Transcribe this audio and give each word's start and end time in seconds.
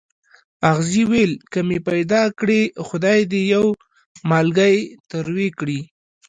اغزي 0.71 1.03
ویل 1.11 1.33
که 1.51 1.59
مې 1.67 1.77
پیدا 1.89 2.21
کړې 2.39 2.61
خدای 2.87 3.19
دې 3.31 3.41
یو 3.53 3.65
مالګی 4.29 4.77
تروې 5.09 5.49
کړي. 5.59 5.79